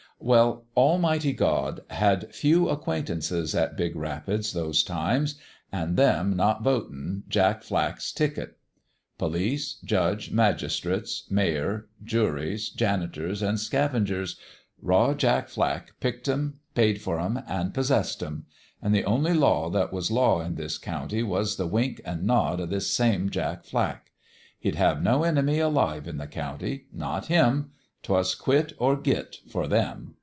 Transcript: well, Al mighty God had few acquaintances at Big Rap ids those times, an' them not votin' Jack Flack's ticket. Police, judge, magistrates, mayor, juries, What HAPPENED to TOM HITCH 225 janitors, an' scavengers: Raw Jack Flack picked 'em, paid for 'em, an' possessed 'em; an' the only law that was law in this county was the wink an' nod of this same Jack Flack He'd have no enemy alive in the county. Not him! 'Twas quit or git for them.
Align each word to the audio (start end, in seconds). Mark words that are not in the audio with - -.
well, 0.23 0.63
Al 0.77 0.99
mighty 0.99 1.33
God 1.33 1.79
had 1.89 2.31
few 2.35 2.69
acquaintances 2.69 3.55
at 3.55 3.75
Big 3.75 3.95
Rap 3.95 4.29
ids 4.29 4.53
those 4.53 4.83
times, 4.83 5.33
an' 5.71 5.95
them 5.95 6.35
not 6.37 6.61
votin' 6.63 7.23
Jack 7.27 7.63
Flack's 7.63 8.11
ticket. 8.11 8.55
Police, 9.17 9.79
judge, 9.83 10.29
magistrates, 10.29 11.23
mayor, 11.31 11.87
juries, 12.03 12.71
What 12.71 12.87
HAPPENED 12.87 13.13
to 13.15 13.19
TOM 13.19 13.27
HITCH 13.31 13.39
225 13.39 13.41
janitors, 13.41 13.43
an' 13.49 13.57
scavengers: 13.57 14.39
Raw 14.79 15.13
Jack 15.15 15.47
Flack 15.49 15.99
picked 15.99 16.27
'em, 16.27 16.59
paid 16.75 17.01
for 17.01 17.19
'em, 17.19 17.39
an' 17.47 17.71
possessed 17.71 18.21
'em; 18.21 18.45
an' 18.79 18.91
the 18.91 19.05
only 19.05 19.33
law 19.33 19.71
that 19.71 19.91
was 19.91 20.11
law 20.11 20.39
in 20.39 20.53
this 20.53 20.77
county 20.77 21.23
was 21.23 21.55
the 21.55 21.65
wink 21.65 21.99
an' 22.05 22.27
nod 22.27 22.59
of 22.59 22.69
this 22.69 22.93
same 22.93 23.31
Jack 23.31 23.63
Flack 23.65 24.11
He'd 24.59 24.75
have 24.75 25.01
no 25.01 25.23
enemy 25.23 25.57
alive 25.57 26.07
in 26.07 26.17
the 26.17 26.27
county. 26.27 26.85
Not 26.93 27.25
him! 27.25 27.71
'Twas 28.03 28.33
quit 28.33 28.73
or 28.79 28.97
git 28.97 29.35
for 29.47 29.67
them. 29.67 30.15